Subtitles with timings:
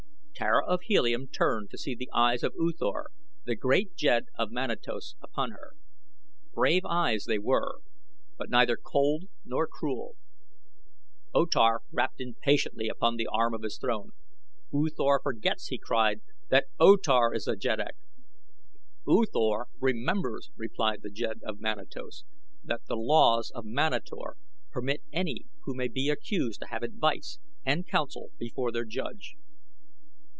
[0.33, 3.11] Tara of Helium turned to see the eyes of U Thor,
[3.45, 5.73] the great jed of Manatos, upon her.
[6.55, 7.81] Brave eyes they were,
[8.39, 10.15] but neither cold nor cruel.
[11.31, 14.13] O Tar rapped impatiently upon the arm of his throne.
[14.73, 17.93] "U Thor forgets," he cried, "that O Tar is the jeddak."
[19.07, 22.23] "U Thor remembers," replied the jed of Manatos,
[22.63, 24.37] "that the laws of Manator
[24.71, 29.35] permit any who may be accused to have advice and counsel before their judge."